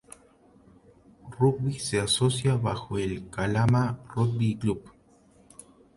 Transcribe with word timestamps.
El 1.27 1.31
rugby 1.37 1.77
se 1.77 1.99
asocia 1.99 2.55
bajo 2.55 2.97
el 2.97 3.29
Calama 3.29 3.99
Rugby 4.15 4.57
Club. 4.57 4.91